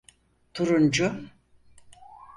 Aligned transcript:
Turuncu… 0.53 1.13